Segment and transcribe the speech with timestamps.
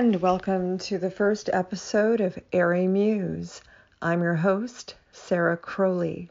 [0.00, 3.60] and welcome to the first episode of Airy Muse.
[4.00, 6.30] I'm your host, Sarah Crowley.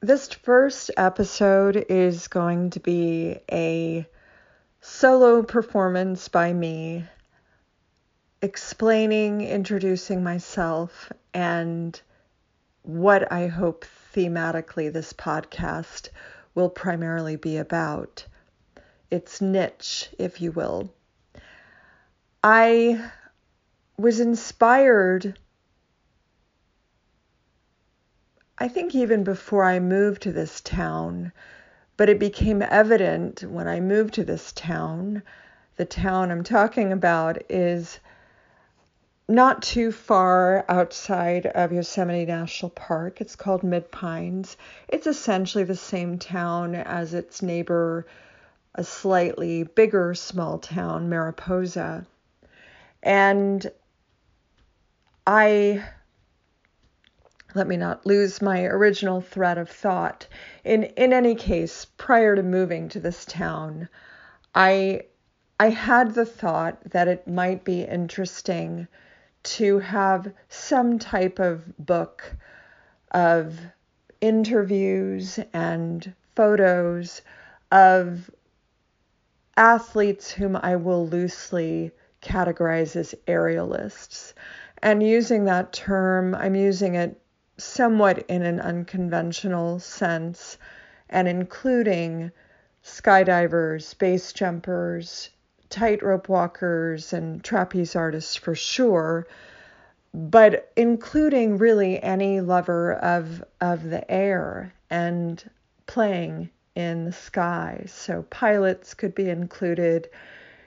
[0.00, 4.06] This first episode is going to be a
[4.80, 7.02] solo performance by me,
[8.40, 12.00] explaining, introducing myself, and
[12.82, 13.84] what I hope
[14.14, 16.10] thematically this podcast
[16.54, 18.24] will primarily be about
[19.10, 20.92] its niche, if you will.
[22.42, 23.10] I
[23.98, 25.38] was inspired,
[28.58, 31.32] I think, even before I moved to this town,
[31.96, 35.22] but it became evident when I moved to this town.
[35.76, 37.98] The town I'm talking about is
[39.28, 43.20] not too far outside of Yosemite National Park.
[43.20, 44.56] It's called Mid Pines.
[44.88, 48.06] It's essentially the same town as its neighbor
[48.76, 52.06] a slightly bigger small town, Mariposa.
[53.02, 53.66] And
[55.26, 55.82] I,
[57.54, 60.26] let me not lose my original thread of thought.
[60.62, 63.88] In, in any case, prior to moving to this town,
[64.54, 65.06] I,
[65.58, 68.86] I had the thought that it might be interesting
[69.42, 72.36] to have some type of book
[73.12, 73.58] of
[74.20, 77.22] interviews and photos
[77.70, 78.30] of
[79.56, 84.34] athletes whom I will loosely categorize as aerialists.
[84.82, 87.20] And using that term, I'm using it
[87.58, 90.58] somewhat in an unconventional sense
[91.08, 92.30] and including
[92.84, 95.30] skydivers, base jumpers,
[95.70, 99.26] tightrope walkers, and trapeze artists for sure,
[100.12, 105.50] but including really any lover of, of the air and
[105.86, 107.84] playing in the sky.
[107.88, 110.08] So pilots could be included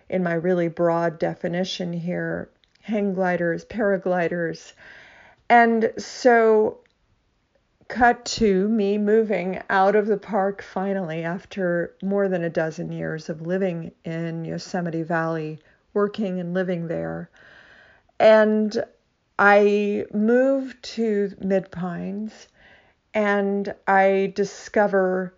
[0.10, 2.50] in my really broad definition here
[2.82, 4.74] hang gliders, paragliders.
[5.48, 6.80] And so,
[7.88, 13.30] cut to me moving out of the park finally after more than a dozen years
[13.30, 15.60] of living in Yosemite Valley,
[15.94, 17.30] working and living there.
[18.20, 18.84] And
[19.40, 22.48] I moved to Mid Pines
[23.14, 25.34] and I discover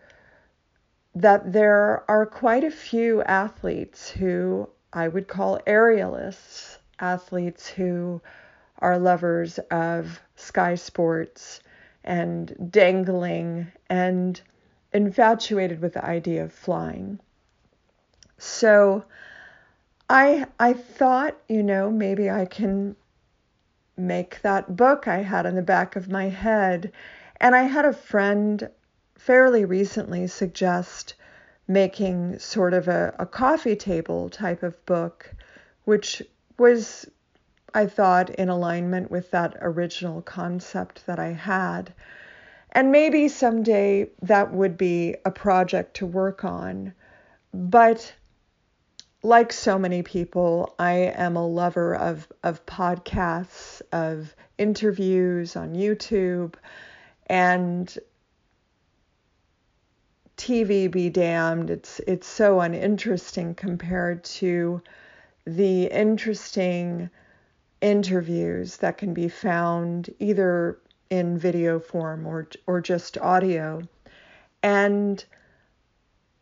[1.16, 8.22] that there are quite a few athletes who I would call aerialists, athletes who
[8.79, 11.61] are lovers of sky sports
[12.03, 14.41] and dangling and
[14.94, 17.19] infatuated with the idea of flying.
[18.38, 19.05] So
[20.09, 22.95] I I thought, you know, maybe I can
[23.95, 26.91] make that book I had in the back of my head.
[27.39, 28.69] And I had a friend
[29.26, 31.14] fairly recently suggest
[31.68, 35.32] making sort of a, a coffee table type of book,
[35.86, 36.24] which
[36.58, 37.08] was,
[37.74, 41.94] I thought, in alignment with that original concept that I had.
[42.72, 46.94] And maybe someday that would be a project to work on.
[47.53, 48.12] But
[49.22, 56.56] like so many people, I am a lover of, of podcasts, of interviews on YouTube,
[57.28, 57.96] and
[60.41, 61.69] TV be damned.
[61.69, 64.81] It's it's so uninteresting compared to
[65.46, 67.12] the interesting
[67.79, 70.79] interviews that can be found either
[71.12, 73.84] in video form or or just audio.
[74.63, 75.24] And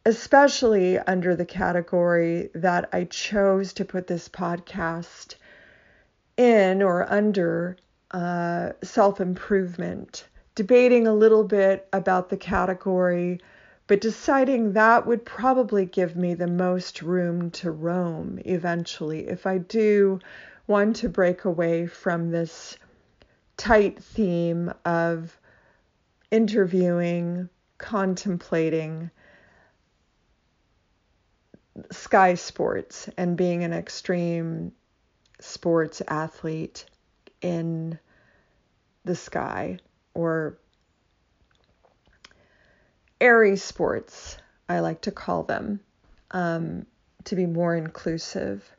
[0.06, 5.36] especially under the category that I chose to put this podcast
[6.38, 7.76] in or under
[8.12, 13.42] uh, self improvement, debating a little bit about the category
[13.90, 19.28] but deciding that would probably give me the most room to roam eventually.
[19.28, 20.20] If I do
[20.68, 22.78] want to break away from this
[23.58, 25.36] tight theme of
[26.30, 27.50] interviewing,
[27.80, 29.10] contemplating
[31.90, 34.72] sky sports and being an extreme
[35.40, 36.86] sports athlete
[37.42, 37.98] in
[39.04, 39.80] the sky
[40.14, 40.60] or
[43.22, 44.38] airy sports,
[44.68, 45.80] I like to call them,
[46.32, 46.86] um,
[47.26, 48.70] to be more inclusive.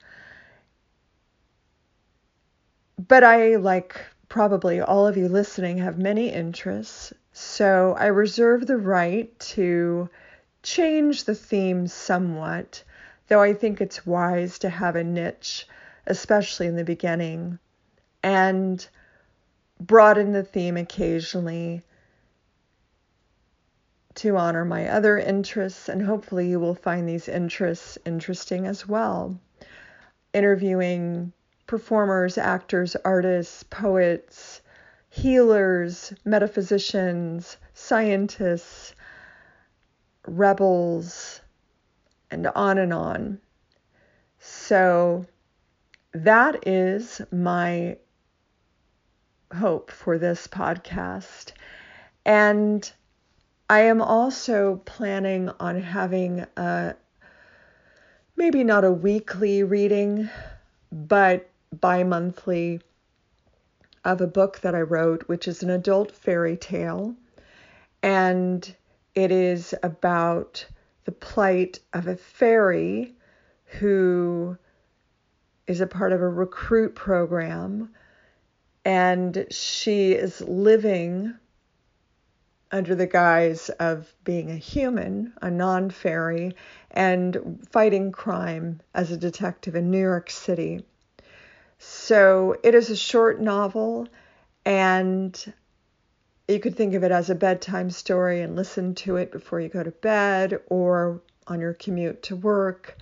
[3.08, 8.76] But I, like probably all of you listening, have many interests, so I reserve the
[8.76, 10.08] right to
[10.62, 12.82] change the theme somewhat,
[13.28, 15.66] though I think it's wise to have a niche,
[16.06, 17.58] especially in the beginning,
[18.22, 18.86] and
[19.80, 21.82] broaden the theme occasionally
[24.14, 29.38] to honor my other interests, and hopefully you will find these interests interesting as well.
[30.34, 31.32] Interviewing
[31.66, 34.60] performers, actors, artists, poets,
[35.10, 38.94] healers, metaphysicians, scientists,
[40.26, 41.40] rebels,
[42.30, 43.40] and on and on.
[44.38, 45.26] So
[46.12, 47.98] that is my
[49.56, 51.52] hope for this podcast.
[52.24, 52.90] And
[53.70, 56.96] I am also planning on having a
[58.34, 60.28] maybe not a weekly reading,
[60.90, 62.80] but bi monthly
[64.04, 67.14] of a book that I wrote, which is an adult fairy tale.
[68.02, 68.74] And
[69.14, 70.66] it is about
[71.04, 73.14] the plight of a fairy
[73.66, 74.58] who
[75.68, 77.94] is a part of a recruit program.
[78.84, 81.36] And she is living
[82.72, 86.54] under the guise of being a human, a non fairy,
[86.90, 90.84] and fighting crime as a detective in New York City.
[91.78, 94.08] So it is a short novel,
[94.64, 95.52] and
[96.46, 99.68] you could think of it as a bedtime story and listen to it before you
[99.68, 102.96] go to bed or on your commute to work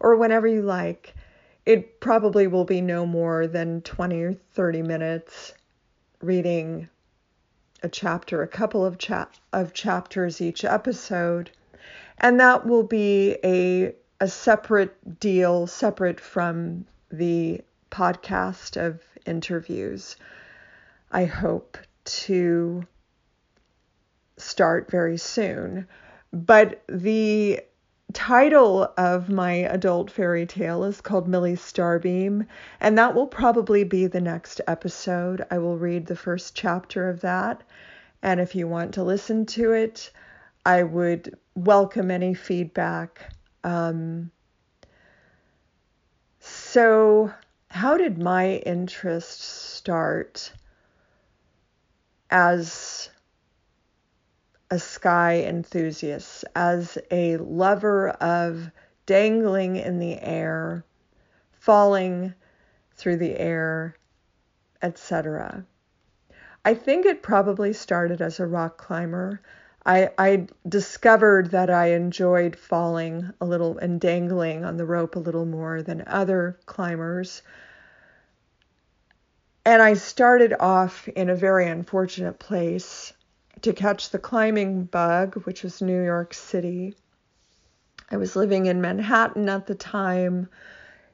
[0.00, 1.14] or whenever you like.
[1.64, 5.52] It probably will be no more than 20 or 30 minutes
[6.20, 6.88] reading
[7.82, 11.50] a chapter, a couple of, cha- of chapters each episode.
[12.18, 20.16] And that will be a, a separate deal, separate from the podcast of interviews.
[21.10, 22.86] I hope to
[24.36, 25.86] start very soon.
[26.32, 27.60] But the
[28.16, 32.46] title of my adult fairy tale is called Millie Starbeam,
[32.80, 35.44] and that will probably be the next episode.
[35.50, 37.62] I will read the first chapter of that,
[38.22, 40.10] and if you want to listen to it,
[40.64, 43.34] I would welcome any feedback.
[43.62, 44.30] Um,
[46.40, 47.30] so,
[47.68, 50.54] how did my interest start
[52.30, 53.10] as
[54.70, 58.70] a sky enthusiast, as a lover of
[59.06, 60.84] dangling in the air,
[61.52, 62.34] falling
[62.96, 63.96] through the air,
[64.82, 65.64] etc.
[66.64, 69.40] I think it probably started as a rock climber.
[69.84, 75.20] I, I discovered that I enjoyed falling a little and dangling on the rope a
[75.20, 77.42] little more than other climbers.
[79.64, 83.12] And I started off in a very unfortunate place
[83.62, 86.94] to catch the climbing bug, which was New York City.
[88.10, 90.48] I was living in Manhattan at the time,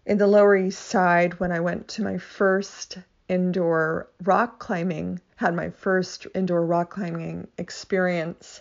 [0.04, 2.98] in the Lower East Side, when I went to my first
[3.28, 8.60] indoor rock climbing, had my first indoor rock climbing experience.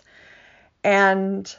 [0.84, 1.54] And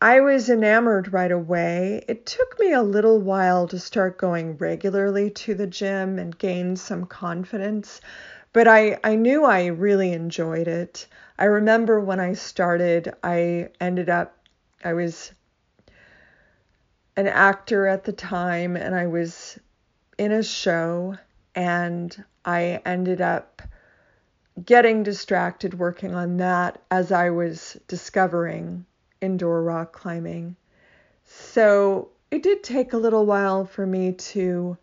[0.00, 2.04] I was enamored right away.
[2.08, 6.76] It took me a little while to start going regularly to the gym and gain
[6.76, 8.00] some confidence,
[8.54, 11.08] but I, I knew I really enjoyed it.
[11.38, 14.48] I remember when I started, I ended up,
[14.82, 15.32] I was
[17.16, 19.58] an actor at the time and I was
[20.18, 21.16] in a show
[21.56, 23.60] and I ended up
[24.64, 28.86] getting distracted working on that as I was discovering
[29.20, 30.54] indoor rock climbing.
[31.24, 34.78] So it did take a little while for me to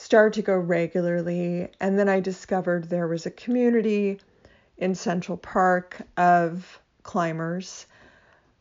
[0.00, 1.68] start to go regularly.
[1.78, 4.18] And then I discovered there was a community
[4.78, 7.86] in Central Park of climbers.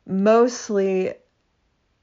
[0.05, 1.13] Mostly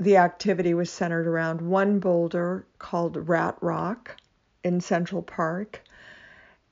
[0.01, 4.17] the activity was centered around one boulder called Rat Rock
[4.65, 5.83] in Central Park.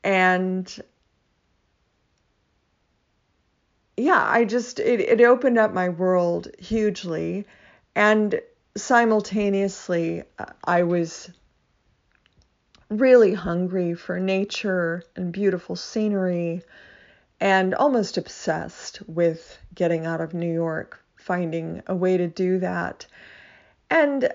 [0.02, 0.66] And
[3.98, 7.44] yeah, I just, it, it opened up my world hugely.
[7.94, 8.40] And
[8.74, 11.30] simultaneously, uh, I was
[12.88, 16.62] really hungry for nature and beautiful scenery
[17.40, 23.06] and almost obsessed with getting out of New York, finding a way to do that.
[23.90, 24.32] And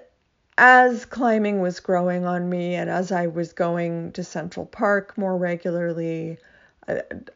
[0.58, 5.38] as climbing was growing on me and as I was going to Central Park more
[5.38, 6.38] regularly,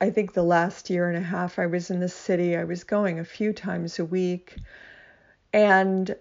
[0.02, 2.84] I think the last year and a half I was in the city, I was
[2.84, 4.58] going a few times a week
[5.54, 6.16] and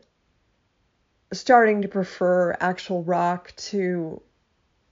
[1.32, 4.20] starting to prefer actual rock to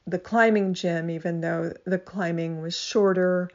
[0.07, 3.51] the climbing gym, even though the climbing was shorter.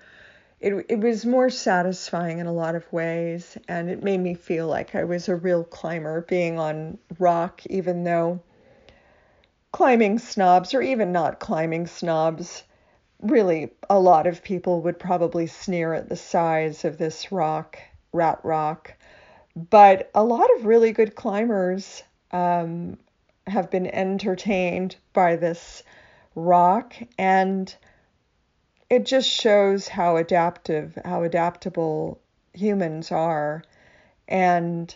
[0.60, 4.68] It, it was more satisfying in a lot of ways, and it made me feel
[4.68, 8.42] like I was a real climber being on rock, even though
[9.72, 12.64] climbing snobs, or even not climbing snobs,
[13.22, 17.78] really a lot of people would probably sneer at the size of this rock
[18.14, 18.94] Rat Rock.
[19.56, 22.98] But a lot of really good climbers um,
[23.48, 25.84] have been entertained by this
[26.36, 27.74] rock, and
[28.90, 32.20] it just shows how adaptive, how adaptable
[32.54, 33.64] humans are.
[34.28, 34.96] And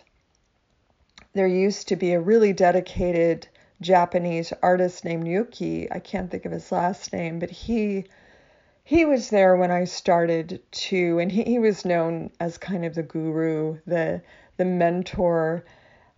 [1.33, 3.47] there used to be a really dedicated
[3.81, 5.91] Japanese artist named Yuki.
[5.91, 8.05] I can't think of his last name, but he
[8.83, 12.95] he was there when I started to, and he, he was known as kind of
[12.95, 14.21] the guru, the
[14.57, 15.63] the mentor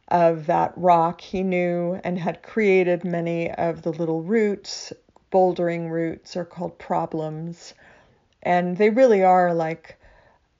[0.07, 1.21] of that rock.
[1.21, 4.93] He knew and had created many of the little routes.
[5.31, 7.73] Bouldering routes are called problems,
[8.43, 9.97] and they really are like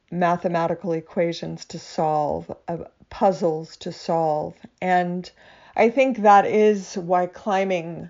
[0.10, 2.78] mathematical equations to solve, uh,
[3.10, 4.56] puzzles to solve.
[4.82, 5.30] And
[5.76, 8.10] I think that is why climbing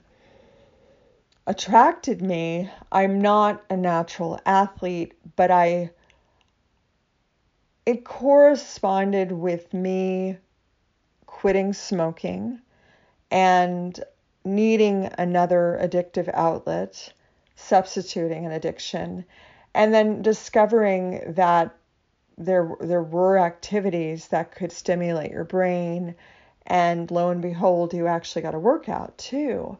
[1.47, 2.69] attracted me.
[2.91, 5.91] I'm not a natural athlete, but I
[7.85, 10.37] it corresponded with me
[11.25, 12.61] quitting smoking
[13.31, 13.99] and
[14.43, 17.13] needing another addictive outlet,
[17.55, 19.25] substituting an addiction,
[19.73, 21.75] and then discovering that
[22.37, 26.15] there there were activities that could stimulate your brain
[26.65, 29.77] and lo and behold you actually got a workout too.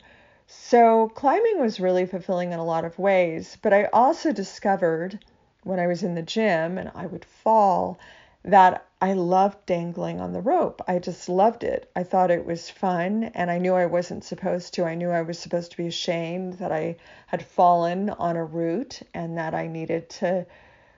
[0.48, 5.20] So climbing was really fulfilling in a lot of ways but i also discovered
[5.64, 7.98] when i was in the gym and i would fall
[8.44, 12.70] that i loved dangling on the rope i just loved it i thought it was
[12.70, 15.88] fun and i knew i wasn't supposed to i knew i was supposed to be
[15.88, 16.96] ashamed that i
[17.28, 20.46] had fallen on a route and that i needed to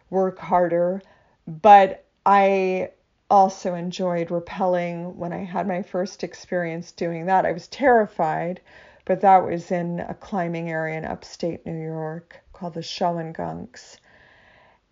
[0.09, 1.01] work harder
[1.47, 2.91] but I
[3.29, 7.45] also enjoyed rappelling when I had my first experience doing that.
[7.45, 8.61] I was terrified,
[9.05, 13.97] but that was in a climbing area in upstate New York called the Shawangunks.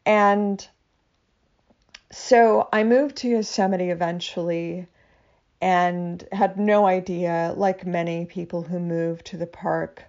[0.06, 0.68] And
[2.12, 4.88] so I moved to Yosemite eventually
[5.62, 10.04] and had no idea, like many people who move to the park,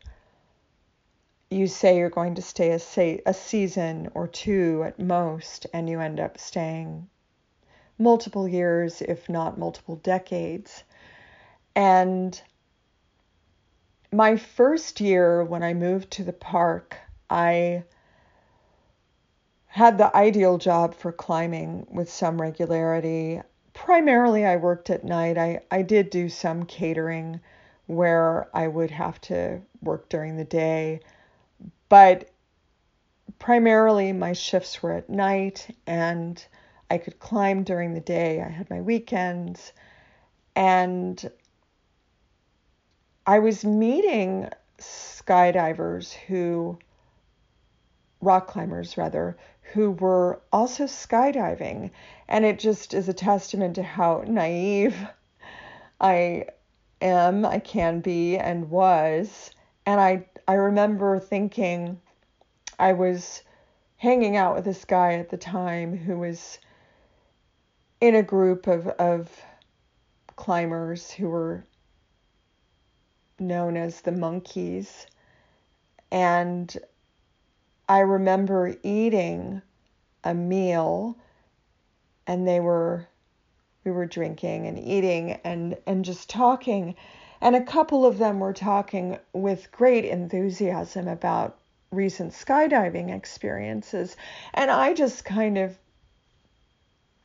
[1.51, 5.89] you say you're going to stay a, say, a season or two at most, and
[5.89, 7.09] you end up staying
[7.99, 10.83] multiple years, if not multiple decades.
[11.77, 12.41] And
[14.11, 16.97] my first year when I moved to the park,
[17.31, 17.85] I
[19.73, 23.41] had the ideal job for climbing with some regularity.
[23.75, 25.37] Primarily, I worked at night.
[25.39, 27.41] I, I did do some catering
[27.87, 31.01] where I would have to work during the day
[31.93, 32.31] but
[33.39, 36.43] primarily, my shifts were at night and
[36.91, 38.41] I could climb during the day.
[38.41, 39.75] I had my weekends.
[40.57, 41.31] And
[43.27, 44.49] I was meeting
[44.79, 46.79] skydivers who,
[48.23, 51.91] rock climbers rather, who were also skydiving.
[52.29, 54.97] And it just is a testament to how naive
[56.01, 56.47] I
[57.01, 59.51] am, I can be, and was.
[59.87, 62.01] And I I remember thinking
[62.79, 63.43] I was
[63.97, 66.59] hanging out with this guy at the time who was
[68.01, 69.31] in a group of, of
[70.35, 71.65] climbers who were
[73.39, 75.07] known as the monkeys.
[76.11, 76.77] And
[77.93, 79.61] I remember eating
[80.25, 81.19] a meal
[82.27, 83.07] and they were
[83.85, 86.95] we were drinking and eating and and just talking
[87.43, 91.59] and a couple of them were talking with great enthusiasm about
[91.91, 94.17] recent skydiving experiences.
[94.55, 95.77] And I just kind of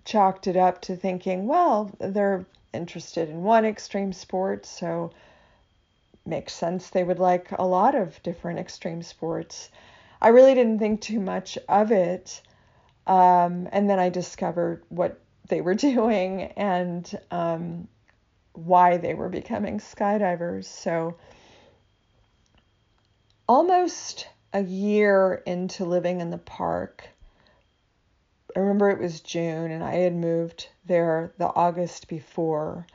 [0.03, 5.11] chalked it up to thinking, well, they're interested in one extreme sport, so
[6.25, 9.69] makes sense they would like a lot of different extreme sports.
[10.21, 12.41] I really didn't think too much of it.
[13.05, 17.87] Um, and then I discovered what they were doing, and um,
[18.53, 20.65] why they were becoming skydivers.
[20.65, 21.15] So,
[23.47, 27.09] almost a year into living in the park,
[28.55, 32.87] I remember it was June and I had moved there the August before.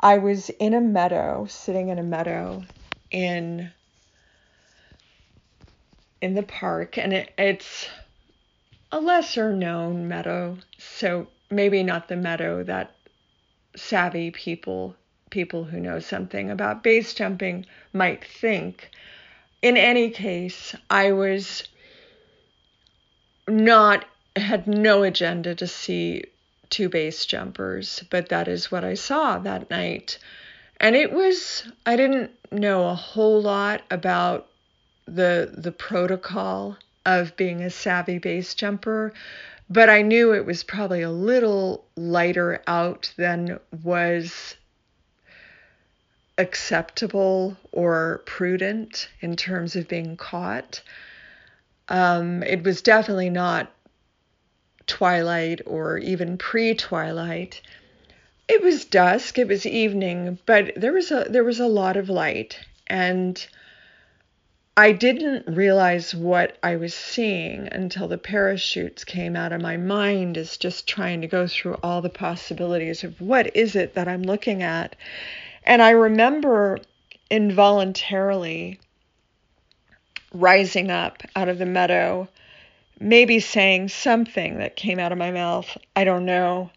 [0.00, 2.64] I was in a meadow, sitting in a meadow
[3.10, 3.70] in
[6.20, 7.88] in the park and it, it's
[8.90, 12.94] a lesser known meadow, so maybe not the meadow that
[13.76, 14.96] savvy people,
[15.30, 18.90] people who know something about base jumping, might think.
[19.60, 21.64] In any case, I was
[23.46, 24.04] not,
[24.36, 26.24] had no agenda to see
[26.70, 30.18] two base jumpers, but that is what I saw that night.
[30.80, 34.47] And it was, I didn't know a whole lot about
[35.14, 39.12] the the protocol of being a savvy base jumper,
[39.70, 44.56] but I knew it was probably a little lighter out than was
[46.36, 50.82] acceptable or prudent in terms of being caught.
[51.88, 53.72] Um, it was definitely not
[54.86, 57.60] twilight or even pre-twilight.
[58.48, 62.08] It was dusk, it was evening, but there was a there was a lot of
[62.08, 63.46] light and
[64.78, 70.36] I didn't realize what I was seeing until the parachutes came out of my mind
[70.36, 74.22] is just trying to go through all the possibilities of what is it that I'm
[74.22, 74.94] looking at.
[75.64, 76.78] And I remember
[77.28, 78.78] involuntarily
[80.32, 82.28] rising up out of the meadow,
[83.00, 85.76] maybe saying something that came out of my mouth.
[85.96, 86.70] I don't know.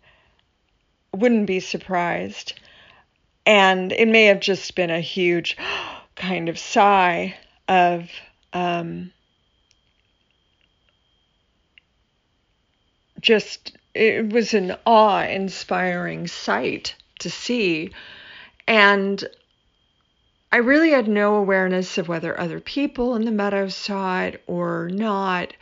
[1.13, 2.60] Wouldn't be surprised.
[3.46, 5.55] And it may have just been a huge
[6.15, 7.36] kind of sigh
[7.68, 8.10] of
[8.53, 9.12] um,
[13.20, 17.91] just it was an awe-inspiring sight to see
[18.68, 19.24] and
[20.51, 24.89] I really had no awareness of whether other people in the meadow saw it or
[24.91, 25.53] not.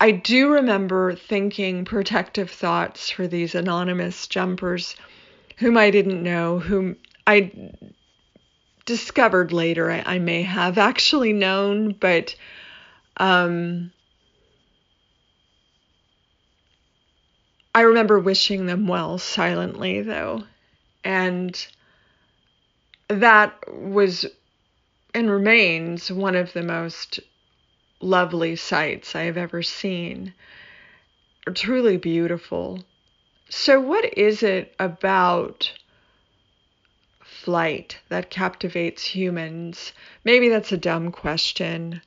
[0.00, 4.96] I do remember thinking protective thoughts for these anonymous jumpers
[5.58, 7.52] whom I didn't know, whom I
[8.84, 12.34] discovered later I, I may have actually known, but
[13.16, 13.92] um,
[17.74, 20.44] I remember wishing them well silently, though.
[21.02, 21.66] And
[23.08, 24.26] that was
[25.12, 27.20] and remains one of the most
[28.00, 30.34] lovely sights I have ever seen.
[31.54, 32.84] Truly beautiful.
[33.48, 35.72] So, what is it about
[37.44, 39.92] flight that captivates humans?
[40.24, 42.00] Maybe that's a dumb question.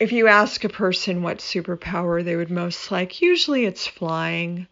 [0.00, 4.66] If you ask a person what superpower they would most like, usually it's flying.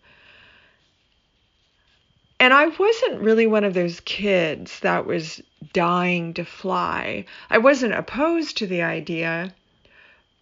[2.40, 5.40] And I wasn't really one of those kids that was
[5.72, 7.24] dying to fly.
[7.48, 9.54] I wasn't opposed to the idea,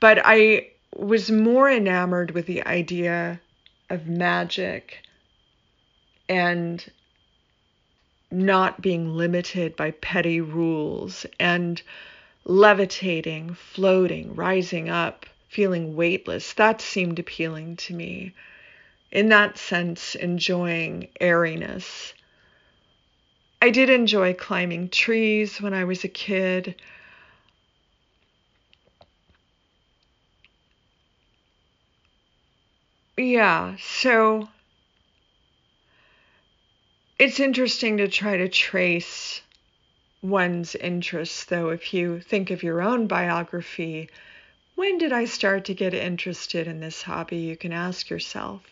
[0.00, 3.40] but I was more enamored with the idea
[3.90, 5.02] of magic
[6.28, 6.84] and
[8.34, 11.80] not being limited by petty rules and
[12.44, 16.52] levitating, floating, rising up, feeling weightless.
[16.54, 18.34] That seemed appealing to me.
[19.12, 22.12] In that sense, enjoying airiness.
[23.62, 26.74] I did enjoy climbing trees when I was a kid.
[33.16, 34.48] Yeah, so
[37.18, 39.40] it's interesting to try to trace
[40.22, 44.08] one's interests, though, if you think of your own biography.
[44.74, 47.36] When did I start to get interested in this hobby?
[47.36, 48.62] You can ask yourself.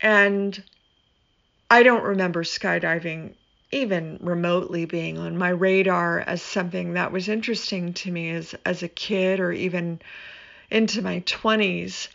[0.00, 0.62] And
[1.70, 3.34] I don't remember skydiving
[3.72, 8.82] even remotely being on my radar as something that was interesting to me as, as
[8.82, 10.00] a kid or even
[10.70, 12.08] into my 20s.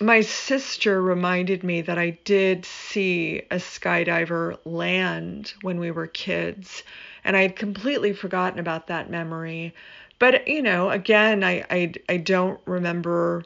[0.00, 6.82] My sister reminded me that I did see a skydiver land when we were kids,
[7.24, 9.74] and I had completely forgotten about that memory.
[10.18, 13.44] But you know, again, I I, I don't remember.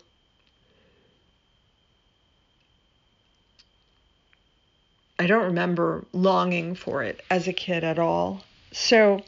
[5.18, 8.42] I don't remember longing for it as a kid at all.
[8.72, 9.22] So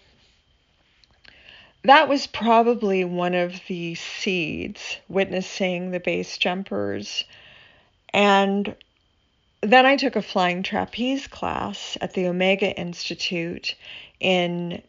[1.84, 7.24] that was probably one of the seeds witnessing the base jumpers.
[8.12, 8.74] And
[9.60, 13.74] then I took a flying trapeze class at the Omega Institute
[14.18, 14.82] in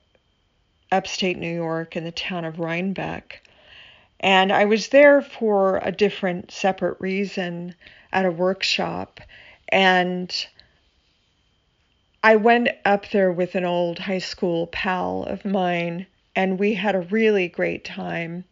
[0.89, 3.41] upstate New York in the town of Rhinebeck.
[4.21, 7.75] And I was there for a different, separate reason
[8.13, 9.19] at a workshop.
[9.67, 10.33] And
[12.23, 16.95] I went up there with an old high school pal of mine and we had
[16.95, 18.43] a really great time.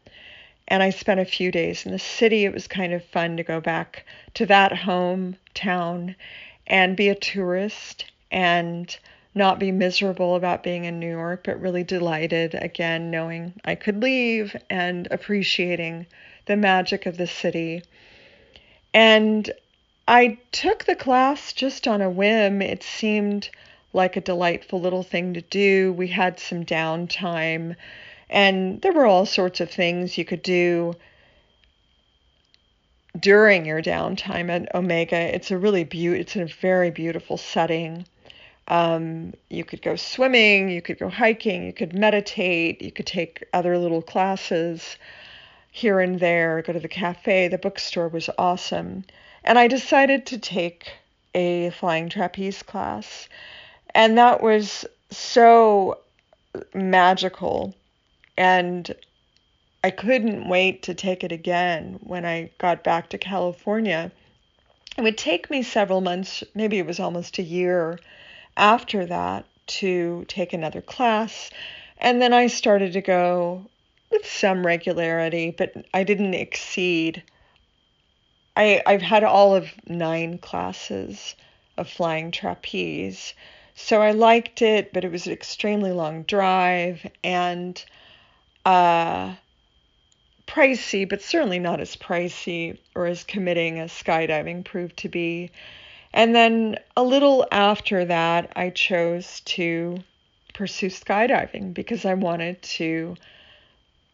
[0.67, 2.45] And I spent a few days in the city.
[2.45, 6.15] It was kind of fun to go back to that hometown
[6.65, 8.95] and be a tourist and
[9.35, 14.01] not be miserable about being in New York, but really delighted again knowing I could
[14.01, 16.05] leave and appreciating
[16.45, 17.83] the magic of the city.
[18.93, 19.51] And
[20.07, 22.61] I took the class just on a whim.
[22.61, 23.49] It seemed
[23.93, 25.93] like a delightful little thing to do.
[25.93, 27.75] We had some downtime,
[28.29, 30.95] and there were all sorts of things you could do
[33.19, 35.35] during your downtime at Omega.
[35.35, 38.05] It's a really beautiful, it's a very beautiful setting.
[38.67, 43.43] Um, you could go swimming, you could go hiking, you could meditate, you could take
[43.53, 44.97] other little classes
[45.71, 47.47] here and there, go to the cafe.
[47.49, 49.03] The bookstore was awesome.
[49.43, 50.91] And I decided to take
[51.35, 53.27] a flying trapeze class.
[53.95, 55.99] And that was so
[56.73, 57.75] magical.
[58.37, 58.93] And
[59.83, 64.11] I couldn't wait to take it again when I got back to California.
[64.97, 67.99] It would take me several months, maybe it was almost a year
[68.55, 71.49] after that, to take another class.
[71.97, 73.65] And then I started to go
[74.11, 77.23] with some regularity, but I didn't exceed.
[78.55, 81.35] I, I've had all of nine classes
[81.77, 83.33] of flying trapeze.
[83.75, 87.83] So I liked it, but it was an extremely long drive and
[88.65, 89.33] uh,
[90.47, 95.51] pricey, but certainly not as pricey or as committing as skydiving proved to be.
[96.13, 100.03] And then a little after that, I chose to
[100.53, 103.15] pursue skydiving because I wanted to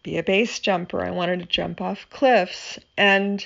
[0.03, 1.03] be a base jumper.
[1.03, 2.79] I wanted to jump off cliffs.
[2.97, 3.45] And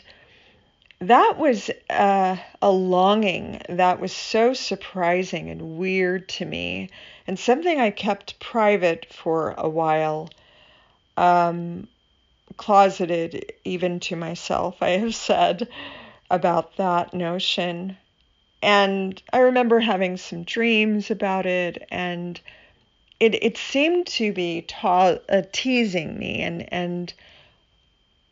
[1.10, 6.90] that was uh, a longing that was so surprising and weird to me,
[7.28, 10.30] and something I kept private for a while,
[11.18, 11.88] um,
[12.58, 15.68] closeted even to myself, I have said
[16.30, 17.98] about that notion.
[18.62, 22.40] And I remember having some dreams about it, and
[23.20, 27.14] it, it seemed to be ta- uh, teasing me and, and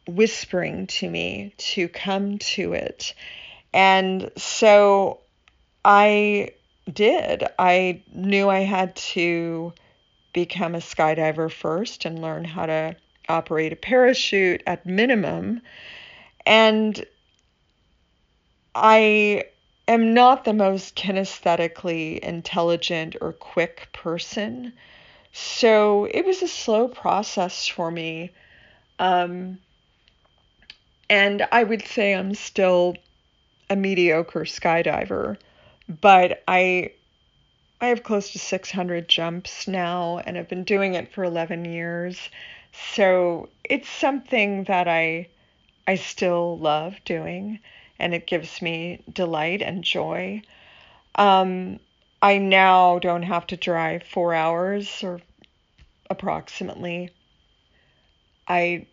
[0.07, 3.13] whispering to me to come to it.
[3.73, 5.19] And so
[5.85, 6.51] I
[6.91, 7.43] did.
[7.57, 9.73] I knew I had to
[10.33, 12.95] become a skydiver first and learn how to
[13.29, 15.61] operate a parachute at minimum.
[16.45, 17.05] And
[18.73, 19.45] I
[19.87, 24.73] am not the most kinesthetically intelligent or quick person.
[25.33, 28.31] So it was a slow process for me.
[28.99, 29.59] Um,
[31.11, 32.95] and I would say I'm still
[33.69, 35.37] a mediocre skydiver,
[35.87, 36.93] but I
[37.81, 42.29] I have close to 600 jumps now and I've been doing it for 11 years.
[42.95, 45.27] So it's something that I
[45.85, 47.59] I still love doing
[47.99, 50.41] and it gives me delight and joy.
[51.15, 51.81] Um,
[52.21, 55.19] I now don't have to drive four hours or
[56.09, 57.09] approximately.
[58.47, 58.87] I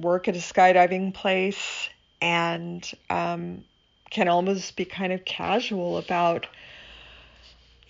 [0.00, 1.88] work at a skydiving place
[2.20, 3.64] and um,
[4.10, 6.46] can almost be kind of casual about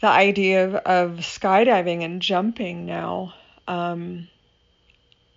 [0.00, 3.34] the idea of, of skydiving and jumping now.
[3.66, 4.28] Um,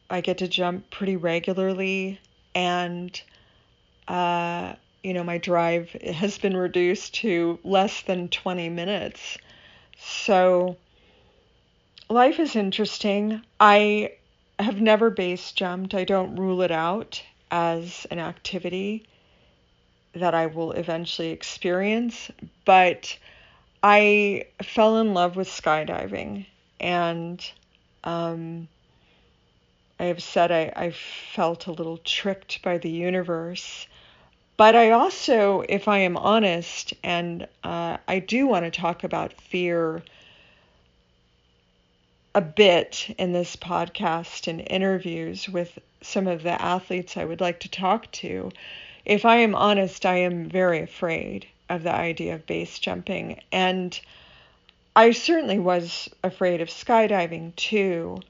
[0.09, 2.19] I get to jump pretty regularly,
[2.55, 3.21] and
[4.07, 9.37] uh, you know my drive has been reduced to less than 20 minutes.
[9.99, 10.77] So
[12.09, 13.41] life is interesting.
[13.59, 14.13] I
[14.63, 15.93] have never base jumped.
[15.93, 19.07] I don't rule it out as an activity
[20.13, 22.29] that I will eventually experience,
[22.65, 23.17] but
[23.81, 26.45] I fell in love with skydiving
[26.79, 27.51] and
[28.03, 28.67] um,
[29.99, 33.87] I have said I, I felt a little tricked by the universe.
[34.55, 39.33] But I also, if I am honest, and uh, I do want to talk about
[39.33, 40.03] fear
[42.35, 47.59] a bit in this podcast and interviews with some of the athletes I would like
[47.61, 48.51] to talk to.
[49.05, 53.39] If I am honest, I am very afraid of the idea of base jumping.
[53.51, 53.99] And
[54.95, 58.21] I certainly was afraid of skydiving too.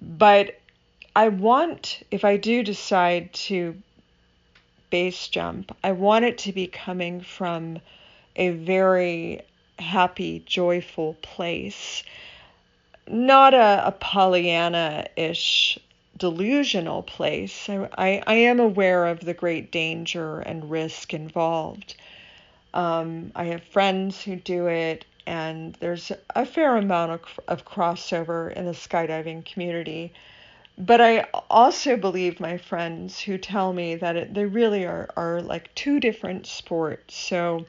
[0.00, 0.58] But
[1.14, 3.76] I want, if I do decide to
[4.90, 7.80] base jump, I want it to be coming from
[8.34, 9.42] a very
[9.78, 12.02] happy, joyful place
[13.08, 15.78] not a, a Pollyanna ish
[16.16, 17.68] delusional place.
[17.68, 21.94] I, I, I, am aware of the great danger and risk involved.
[22.72, 28.52] Um, I have friends who do it, and there's a fair amount of, of crossover
[28.52, 30.12] in the skydiving community.
[30.78, 35.40] But I also believe my friends who tell me that it, they really are, are
[35.40, 37.16] like two different sports.
[37.16, 37.66] So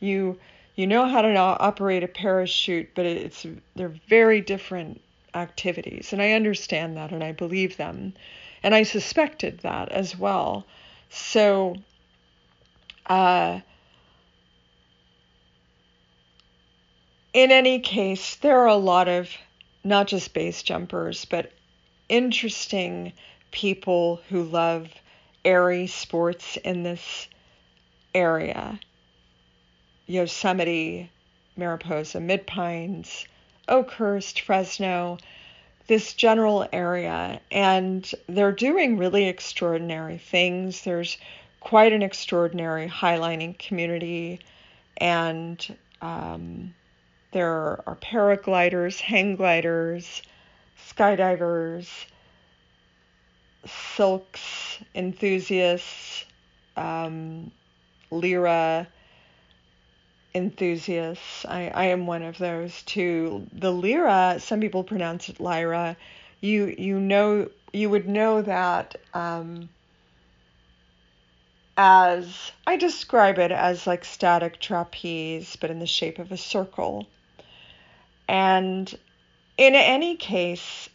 [0.00, 0.38] you
[0.74, 5.00] you know how to operate a parachute, but it's they're very different
[5.34, 8.14] activities, and I understand that, and I believe them,
[8.62, 10.66] and I suspected that as well.
[11.10, 11.76] So,
[13.06, 13.60] uh,
[17.32, 19.28] in any case, there are a lot of
[19.84, 21.52] not just base jumpers, but
[22.08, 23.12] interesting
[23.50, 24.88] people who love
[25.44, 27.28] airy sports in this
[28.14, 28.78] area.
[30.06, 31.10] Yosemite,
[31.56, 33.26] Mariposa, Mid Pines,
[33.68, 35.18] Oakhurst, Fresno,
[35.86, 37.40] this general area.
[37.50, 40.82] And they're doing really extraordinary things.
[40.82, 41.18] There's
[41.60, 44.40] quite an extraordinary highlining community,
[44.96, 46.74] and um,
[47.30, 50.22] there are paragliders, hang gliders,
[50.90, 51.88] skydivers,
[53.94, 56.24] silks enthusiasts,
[56.76, 57.52] um,
[58.10, 58.88] Lyra
[60.34, 61.44] enthusiasts.
[61.46, 63.46] I, I am one of those too.
[63.52, 65.96] The Lyra, some people pronounce it Lyra.
[66.40, 69.68] You you know you would know that um,
[71.76, 77.06] as I describe it as like static trapeze, but in the shape of a circle.
[78.28, 78.92] And
[79.56, 80.88] in any case,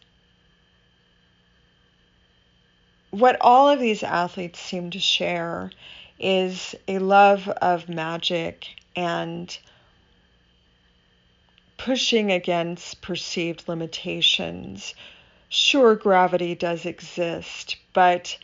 [3.11, 5.71] what all of these athletes seem to share
[6.19, 8.67] is a love of magic
[8.97, 9.55] and
[11.77, 14.95] pushing against perceived limitations.
[15.49, 18.37] Sure, gravity does exist, but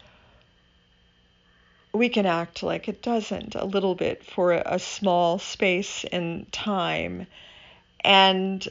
[1.92, 7.28] we can act like it doesn't a little bit for a, small space in time.
[8.02, 8.68] And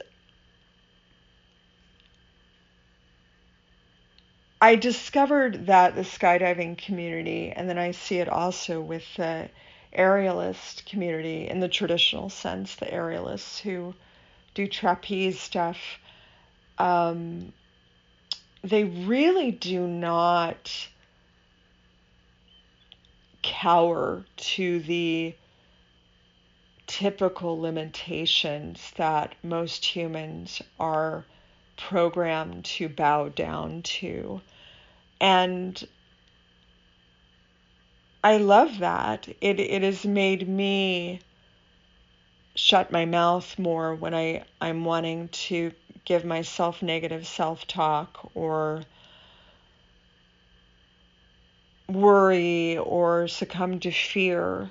[4.61, 9.49] I discovered that the skydiving community, and then I see it also with the
[9.97, 13.95] aerialist community in the traditional sense, the aerialists who
[14.55, 15.79] do trapeze stuff,
[16.79, 17.53] um,
[18.63, 20.89] they really do not
[23.43, 25.35] cower to the
[26.87, 31.25] typical limitations that most humans are
[31.77, 34.41] programmed to bow down to.
[35.21, 35.87] And
[38.25, 39.29] I love that.
[39.41, 41.21] It it has made me
[42.55, 45.73] shut my mouth more when I, I'm wanting to
[46.05, 48.83] give myself negative self talk or
[51.89, 54.71] worry or succumb to fear.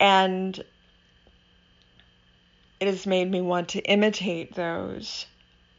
[0.00, 0.62] And
[2.80, 5.26] it has made me want to imitate those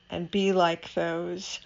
[0.10, 1.60] and be like those.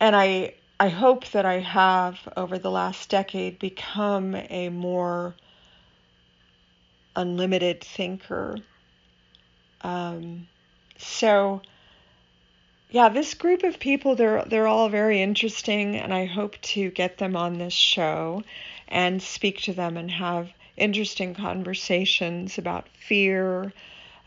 [0.00, 5.34] And I I hope that I have, over the last decade, become a more
[7.16, 8.58] unlimited thinker.
[9.80, 10.46] Um,
[10.96, 11.62] so,
[12.90, 17.18] yeah, this group of people, they're, they're all very interesting, and I hope to get
[17.18, 18.44] them on this show
[18.86, 23.72] and speak to them and have interesting conversations about fear,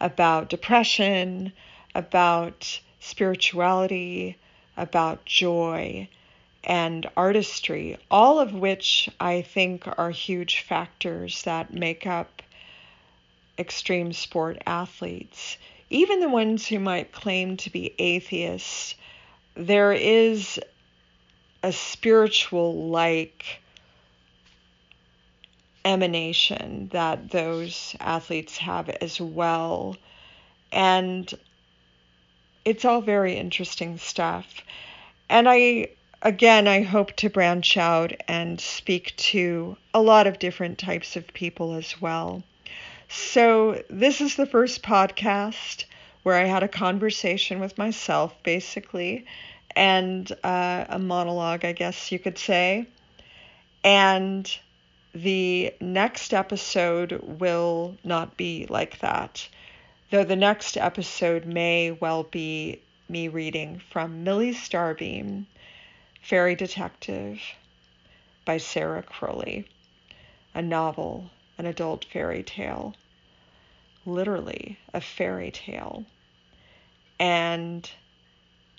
[0.02, 1.54] about depression,
[1.96, 4.36] about spirituality,
[4.76, 6.10] about joy
[6.64, 12.42] and artistry, all of which I think are huge factors that make up
[13.58, 15.58] extreme sport athletes.
[15.90, 18.96] Even the ones who might claim to be atheists,
[19.56, 20.60] there is
[21.64, 23.62] a spiritual like
[25.84, 29.96] emanation that those athletes have as well.
[30.72, 31.32] And
[32.64, 34.62] it's all very interesting stuff.
[35.30, 35.90] And I
[36.22, 41.34] again, I hope to branch out and speak to a lot of different types of
[41.34, 42.44] people as well.
[43.10, 45.86] So, this is the first podcast
[46.24, 49.26] where I had a conversation with myself, basically,
[49.76, 52.88] and uh, a monologue, I guess you could say.
[53.84, 54.50] And
[55.14, 59.48] the next episode will not be like that,
[60.12, 62.80] though the next episode may well be
[63.10, 65.48] me reading from Millie Starbeam
[66.22, 67.42] Fairy Detective
[68.46, 69.68] by Sarah Crowley,
[70.54, 72.96] a novel, an adult fairy tale,
[74.06, 76.06] literally a fairy tale.
[77.20, 77.90] And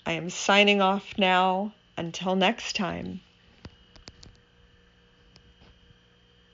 [0.05, 1.73] I am signing off now.
[1.95, 3.21] Until next time.